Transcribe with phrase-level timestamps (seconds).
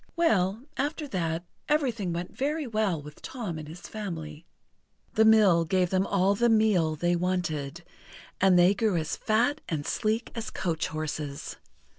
[0.15, 4.47] Well, after that everything went very well with Tom and his family.
[5.13, 7.83] The mill gave them all the meal they wanted,
[8.41, 11.57] and they grew as fat and sleek as coach horses.